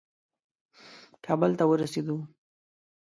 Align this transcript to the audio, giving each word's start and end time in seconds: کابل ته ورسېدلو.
کابل 1.25 1.51
ته 1.57 1.63
ورسېدلو. 1.69 2.17